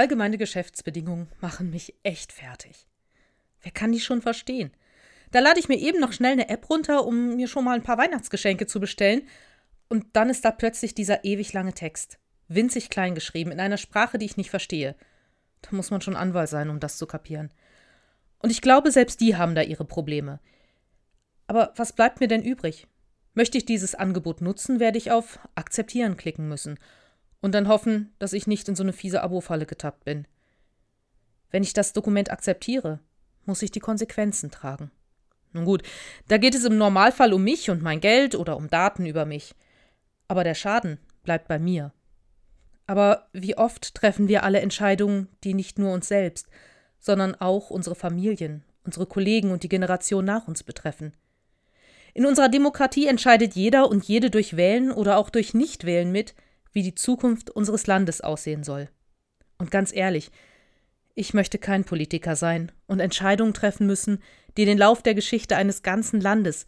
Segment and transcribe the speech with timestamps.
[0.00, 2.86] Allgemeine Geschäftsbedingungen machen mich echt fertig.
[3.60, 4.70] Wer kann die schon verstehen?
[5.30, 7.82] Da lade ich mir eben noch schnell eine App runter, um mir schon mal ein
[7.82, 9.28] paar Weihnachtsgeschenke zu bestellen.
[9.90, 12.18] Und dann ist da plötzlich dieser ewig lange Text.
[12.48, 14.96] Winzig klein geschrieben, in einer Sprache, die ich nicht verstehe.
[15.60, 17.52] Da muss man schon Anwalt sein, um das zu kapieren.
[18.38, 20.40] Und ich glaube, selbst die haben da ihre Probleme.
[21.46, 22.86] Aber was bleibt mir denn übrig?
[23.34, 26.78] Möchte ich dieses Angebot nutzen, werde ich auf Akzeptieren klicken müssen
[27.40, 30.26] und dann hoffen, dass ich nicht in so eine fiese Abo-Falle getappt bin.
[31.50, 33.00] Wenn ich das Dokument akzeptiere,
[33.44, 34.90] muss ich die Konsequenzen tragen.
[35.52, 35.82] Nun gut,
[36.28, 39.54] da geht es im Normalfall um mich und mein Geld oder um Daten über mich.
[40.28, 41.92] Aber der Schaden bleibt bei mir.
[42.86, 46.48] Aber wie oft treffen wir alle Entscheidungen, die nicht nur uns selbst,
[46.98, 51.14] sondern auch unsere Familien, unsere Kollegen und die Generation nach uns betreffen.
[52.14, 56.34] In unserer Demokratie entscheidet jeder und jede durch Wählen oder auch durch Nichtwählen mit,
[56.72, 58.88] wie die Zukunft unseres Landes aussehen soll.
[59.58, 60.30] Und ganz ehrlich,
[61.14, 64.22] ich möchte kein Politiker sein und Entscheidungen treffen müssen,
[64.56, 66.66] die den Lauf der Geschichte eines ganzen Landes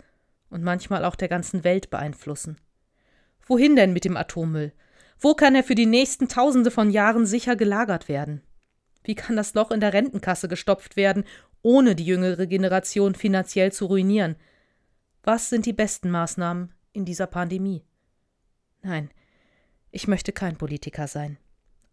[0.51, 2.59] und manchmal auch der ganzen Welt beeinflussen.
[3.47, 4.73] Wohin denn mit dem Atommüll?
[5.19, 8.43] Wo kann er für die nächsten Tausende von Jahren sicher gelagert werden?
[9.05, 11.25] Wie kann das Loch in der Rentenkasse gestopft werden,
[11.63, 14.37] ohne die jüngere Generation finanziell zu ruinieren?
[15.23, 17.85] Was sind die besten Maßnahmen in dieser Pandemie?
[18.83, 19.11] Nein,
[19.93, 21.39] ich möchte kein Politiker sein.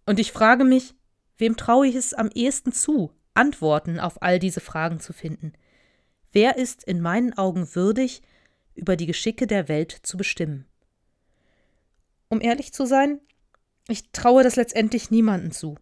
[0.06, 0.96] Und ich frage mich,
[1.38, 5.54] wem traue ich es am ehesten zu, Antworten auf all diese Fragen zu finden?
[6.32, 8.22] Wer ist in meinen Augen würdig,
[8.74, 10.66] über die Geschicke der Welt zu bestimmen?
[12.30, 13.20] Um ehrlich zu sein,
[13.88, 15.76] ich traue das letztendlich niemanden zu.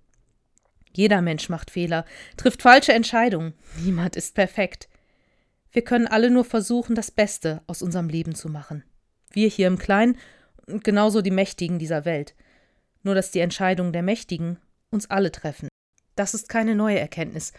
[0.94, 2.06] Jeder Mensch macht Fehler,
[2.38, 3.54] trifft falsche Entscheidungen.
[3.84, 4.90] Niemand ist perfekt.
[5.72, 8.84] Wir können alle nur versuchen, das Beste aus unserem Leben zu machen.
[9.32, 10.18] Wir hier im Kleinen
[10.68, 12.36] und genauso die Mächtigen dieser Welt.
[13.04, 14.60] Nur dass die Entscheidungen der Mächtigen
[14.92, 15.70] uns alle treffen.
[16.16, 17.54] Das ist keine neue Erkenntnis.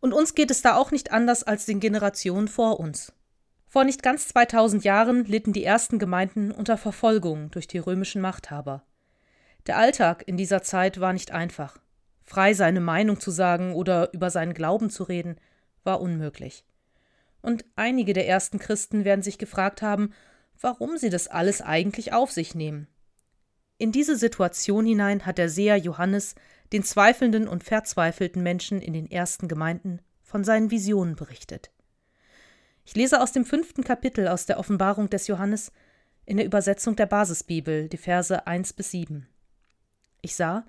[0.00, 3.12] Und uns geht es da auch nicht anders als den Generationen vor uns.
[3.66, 8.82] Vor nicht ganz 2000 Jahren litten die ersten Gemeinden unter Verfolgung durch die römischen Machthaber.
[9.66, 11.78] Der Alltag in dieser Zeit war nicht einfach.
[12.22, 15.36] Frei seine Meinung zu sagen oder über seinen Glauben zu reden,
[15.84, 16.64] war unmöglich.
[17.40, 20.12] Und einige der ersten Christen werden sich gefragt haben,
[20.62, 22.88] warum sie das alles eigentlich auf sich nehmen.
[23.78, 26.34] In diese Situation hinein hat der Seher Johannes
[26.72, 31.70] den zweifelnden und verzweifelten Menschen in den ersten Gemeinden von seinen Visionen berichtet.
[32.84, 35.72] Ich lese aus dem fünften Kapitel aus der Offenbarung des Johannes
[36.24, 39.26] in der Übersetzung der Basisbibel, die Verse 1 bis 7.
[40.20, 40.64] Ich sah,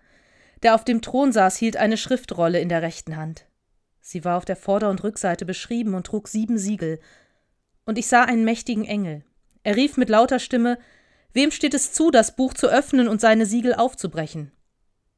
[0.63, 3.45] der auf dem Thron saß, hielt eine Schriftrolle in der rechten Hand.
[4.01, 6.99] Sie war auf der Vorder- und Rückseite beschrieben und trug sieben Siegel.
[7.85, 9.23] Und ich sah einen mächtigen Engel.
[9.63, 10.77] Er rief mit lauter Stimme
[11.33, 14.51] Wem steht es zu, das Buch zu öffnen und seine Siegel aufzubrechen?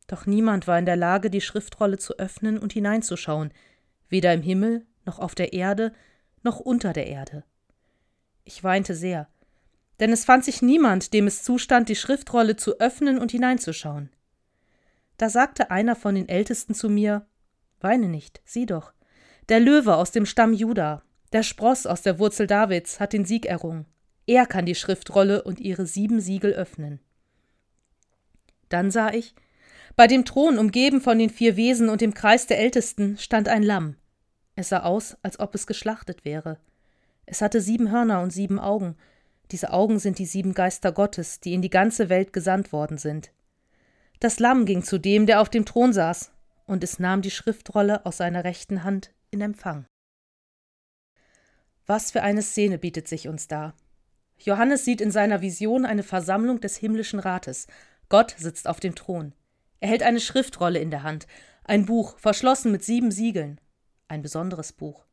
[0.08, 3.52] Doch niemand war in der Lage, die Schriftrolle zu öffnen und hineinzuschauen,
[4.08, 5.92] weder im Himmel, noch auf der Erde,
[6.42, 7.44] noch unter der Erde.
[8.46, 9.28] Ich weinte sehr,
[10.00, 14.10] denn es fand sich niemand, dem es zustand, die Schriftrolle zu öffnen und hineinzuschauen.
[15.18, 17.26] Da sagte einer von den Ältesten zu mir
[17.82, 18.94] Weine nicht, sieh doch.
[19.50, 23.46] Der Löwe aus dem Stamm Juda, der Spross aus der Wurzel Davids, hat den Sieg
[23.46, 23.86] errungen.
[24.28, 27.00] Er kann die Schriftrolle und ihre sieben Siegel öffnen.
[28.69, 29.36] Dann sah ich,
[29.96, 33.64] bei dem Thron, umgeben von den vier Wesen und dem Kreis der Ältesten, stand ein
[33.64, 33.96] Lamm.
[34.56, 36.58] Es sah aus, als ob es geschlachtet wäre.
[37.25, 38.97] Es hatte sieben Hörner und sieben Augen.
[39.52, 43.31] Diese Augen sind die sieben Geister Gottes, die in die ganze Welt gesandt worden sind.
[44.19, 46.31] Das Lamm ging zu dem, der auf dem Thron saß,
[46.66, 49.85] und es nahm die Schriftrolle aus seiner rechten Hand in Empfang.
[51.85, 53.75] Was für eine Szene bietet sich uns da.
[54.38, 57.68] Johannes sieht in seiner Vision eine Versammlung des himmlischen Rates.
[58.09, 59.34] Gott sitzt auf dem Thron.
[59.79, 61.28] Er hält eine Schriftrolle in der Hand,
[61.63, 63.59] ein Buch, verschlossen mit sieben Siegeln.
[64.07, 65.06] Ein besonderes Buch.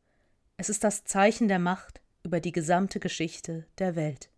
[0.59, 4.29] Es ist das Zeichen der Macht über die gesamte Geschichte der Welt.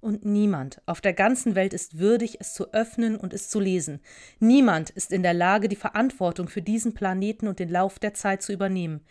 [0.00, 4.00] Und niemand auf der ganzen Welt ist würdig, es zu öffnen und es zu lesen.
[4.40, 8.42] Niemand ist in der Lage, die Verantwortung für diesen Planeten und den Lauf der Zeit
[8.42, 9.04] zu übernehmen.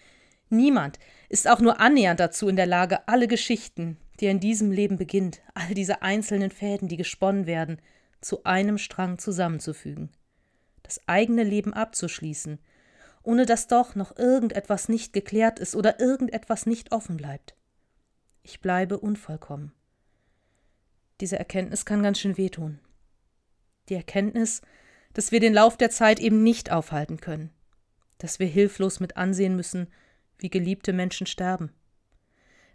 [0.50, 1.00] Niemand
[1.30, 5.42] ist auch nur annähernd dazu in der Lage, alle Geschichten, die in diesem Leben beginnt,
[5.56, 7.82] all diese einzelnen Fäden, die gesponnen werden,
[8.22, 10.12] zu einem Strang zusammenzufügen.
[10.84, 12.60] Das eigene Leben abzuschließen,
[13.24, 17.56] ohne dass doch noch irgendetwas nicht geklärt ist oder irgendetwas nicht offen bleibt.
[18.44, 19.74] Ich bleibe unvollkommen.
[21.20, 22.80] Diese Erkenntnis kann ganz schön wehtun.
[23.90, 24.62] Die Erkenntnis,
[25.14, 27.52] dass wir den Lauf der Zeit eben nicht aufhalten können,
[28.20, 29.88] dass wir hilflos mit ansehen müssen,
[30.38, 31.72] wie geliebte Menschen sterben,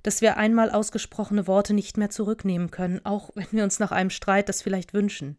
[0.07, 4.11] dass wir einmal ausgesprochene Worte nicht mehr zurücknehmen können, auch wenn wir uns nach einem
[4.11, 5.37] Streit das vielleicht wünschen,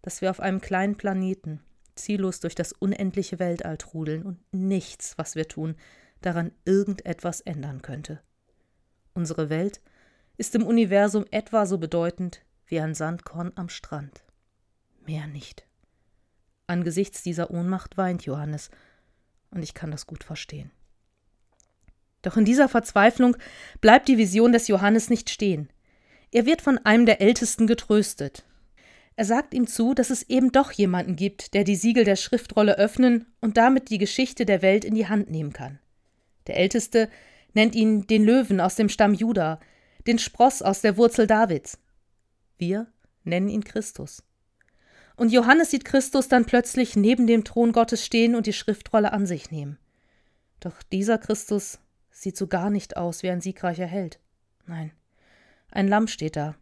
[0.00, 1.60] dass wir auf einem kleinen Planeten,
[1.94, 5.76] ziellos durch das unendliche Weltall trudeln und nichts, was wir tun,
[6.22, 8.22] daran irgendetwas ändern könnte.
[9.12, 9.82] Unsere Welt
[10.38, 14.24] ist im Universum etwa so bedeutend wie ein Sandkorn am Strand.
[15.04, 15.66] Mehr nicht.
[16.66, 18.70] Angesichts dieser Ohnmacht weint Johannes,
[19.50, 20.70] und ich kann das gut verstehen.
[22.26, 23.36] Doch in dieser Verzweiflung
[23.80, 25.70] bleibt die Vision des Johannes nicht stehen.
[26.32, 28.44] Er wird von einem der Ältesten getröstet.
[29.14, 32.78] Er sagt ihm zu, dass es eben doch jemanden gibt, der die Siegel der Schriftrolle
[32.78, 35.78] öffnen und damit die Geschichte der Welt in die Hand nehmen kann.
[36.48, 37.08] Der Älteste
[37.54, 39.60] nennt ihn den Löwen aus dem Stamm Juda,
[40.08, 41.78] den Spross aus der Wurzel Davids.
[42.58, 42.88] Wir
[43.22, 44.24] nennen ihn Christus.
[45.14, 49.26] Und Johannes sieht Christus dann plötzlich neben dem Thron Gottes stehen und die Schriftrolle an
[49.26, 49.78] sich nehmen.
[50.58, 51.78] Doch dieser Christus
[52.20, 54.18] sieht so gar nicht aus wie ein siegreicher Held.
[54.66, 54.92] Nein,
[55.70, 56.56] ein Lamm steht da,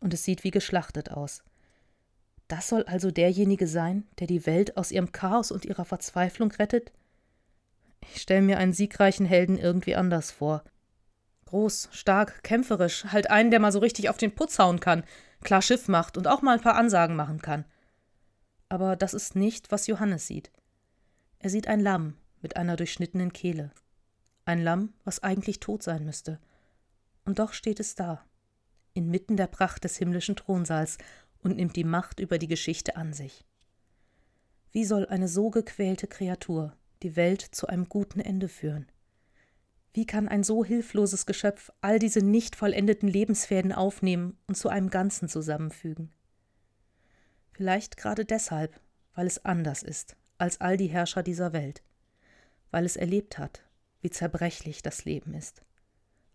[0.00, 1.42] und es sieht wie geschlachtet aus.
[2.46, 6.92] Das soll also derjenige sein, der die Welt aus ihrem Chaos und ihrer Verzweiflung rettet?
[8.00, 10.62] Ich stelle mir einen siegreichen Helden irgendwie anders vor.
[11.46, 15.04] Groß, stark, kämpferisch, halt einen, der mal so richtig auf den Putz hauen kann,
[15.42, 17.64] klar Schiff macht und auch mal ein paar Ansagen machen kann.
[18.68, 20.50] Aber das ist nicht, was Johannes sieht.
[21.38, 23.72] Er sieht ein Lamm mit einer durchschnittenen Kehle.
[24.48, 26.40] Ein Lamm, was eigentlich tot sein müsste.
[27.26, 28.24] Und doch steht es da,
[28.94, 30.96] inmitten der Pracht des himmlischen Thronsaals
[31.42, 33.44] und nimmt die Macht über die Geschichte an sich.
[34.72, 38.90] Wie soll eine so gequälte Kreatur die Welt zu einem guten Ende führen?
[39.92, 44.88] Wie kann ein so hilfloses Geschöpf all diese nicht vollendeten Lebensfäden aufnehmen und zu einem
[44.88, 46.10] Ganzen zusammenfügen?
[47.52, 48.80] Vielleicht gerade deshalb,
[49.12, 51.82] weil es anders ist als all die Herrscher dieser Welt,
[52.70, 53.67] weil es erlebt hat,
[54.00, 55.62] wie zerbrechlich das Leben ist,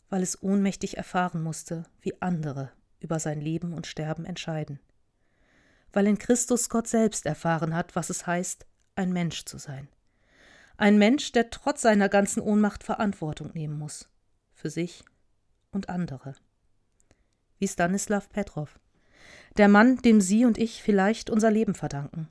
[0.09, 4.79] weil es ohnmächtig erfahren musste, wie andere über sein Leben und Sterben entscheiden,
[5.91, 8.65] weil in Christus Gott selbst erfahren hat, was es heißt,
[8.95, 9.87] ein Mensch zu sein.
[10.77, 14.09] Ein Mensch, der trotz seiner ganzen Ohnmacht Verantwortung nehmen muss.
[14.53, 15.05] Für sich
[15.71, 16.35] und andere.
[17.59, 18.79] Wie Stanislav Petrov.
[19.57, 22.27] Der Mann, dem Sie und ich vielleicht unser Leben verdanken.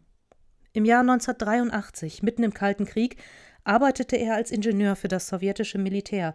[0.72, 3.16] Im Jahr 1983, mitten im Kalten Krieg,
[3.64, 6.34] arbeitete er als Ingenieur für das sowjetische Militär,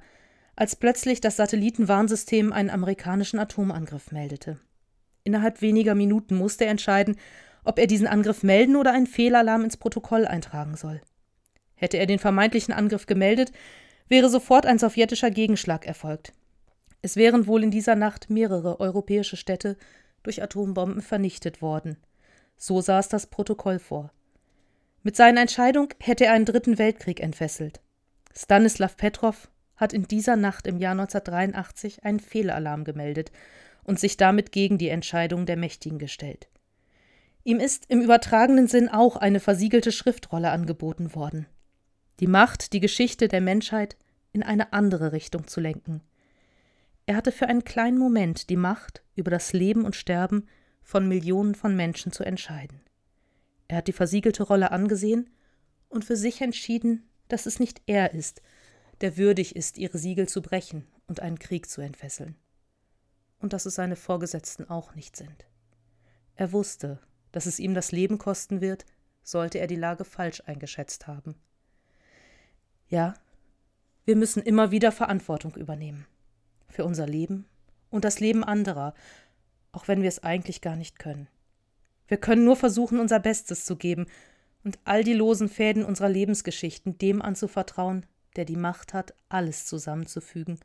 [0.56, 4.60] als plötzlich das Satellitenwarnsystem einen amerikanischen Atomangriff meldete.
[5.24, 7.18] Innerhalb weniger Minuten musste er entscheiden,
[7.64, 11.02] ob er diesen Angriff melden oder einen Fehlalarm ins Protokoll eintragen soll.
[11.76, 13.52] Hätte er den vermeintlichen Angriff gemeldet,
[14.08, 16.34] wäre sofort ein sowjetischer Gegenschlag erfolgt.
[17.02, 19.78] Es wären wohl in dieser Nacht mehrere europäische Städte
[20.24, 21.98] durch Atombomben vernichtet worden.
[22.58, 24.12] So es das Protokoll vor.
[25.07, 27.80] Mit seiner Entscheidung hätte er einen dritten Weltkrieg entfesselt.
[28.36, 33.31] Stanislav Petrov hat in dieser Nacht im Jahr 1983 einen Fehlalarm gemeldet
[33.86, 36.50] und sich damit gegen die Entscheidung der Mächtigen gestellt.
[37.45, 41.45] Ihm ist im übertragenen Sinn auch eine versiegelte Schriftrolle angeboten worden.
[42.19, 43.95] Die Macht, die Geschichte der Menschheit
[44.33, 46.01] in eine andere Richtung zu lenken.
[47.06, 50.50] Er hatte für einen kleinen Moment die Macht, über das Leben und Sterben
[50.83, 52.81] von Millionen von Menschen zu entscheiden.
[53.68, 55.30] Er hat die versiegelte Rolle angesehen
[55.90, 58.42] und für sich entschieden, dass es nicht er ist,
[59.02, 62.36] der würdig ist, ihre Siegel zu brechen und einen Krieg zu entfesseln.
[63.40, 65.46] Und dass es seine Vorgesetzten auch nicht sind.
[66.36, 67.00] Er wusste,
[67.31, 68.86] dass es ihm das Leben kosten wird,
[69.24, 71.36] sollte er die Lage falsch eingeschätzt haben.
[72.88, 73.16] Ja,
[74.06, 76.07] wir müssen immer wieder Verantwortung übernehmen.
[76.69, 77.45] Für unser Leben
[77.90, 78.94] und das Leben anderer,
[79.71, 81.28] auch wenn wir es eigentlich gar nicht können.
[82.07, 84.07] Wir können nur versuchen, unser Bestes zu geben
[84.64, 90.59] und all die losen Fäden unserer Lebensgeschichten dem anzuvertrauen, der die Macht hat, alles zusammenzufügen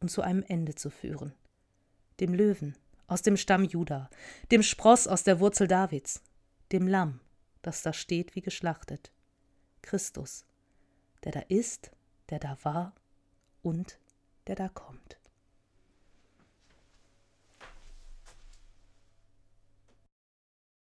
[0.00, 1.34] und zu einem Ende zu führen.
[2.20, 4.10] Dem Löwen aus dem Stamm Juda,
[4.50, 6.22] dem Spross aus der Wurzel Davids,
[6.72, 7.20] dem Lamm,
[7.62, 9.12] das da steht wie geschlachtet,
[9.82, 10.44] Christus,
[11.24, 11.90] der da ist,
[12.30, 12.94] der da war
[13.62, 13.98] und
[14.46, 15.18] der da kommt.